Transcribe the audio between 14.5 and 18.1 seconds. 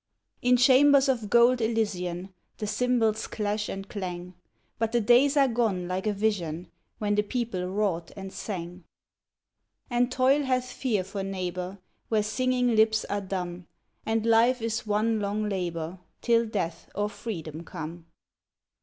is one long labour. Till death or freedom come.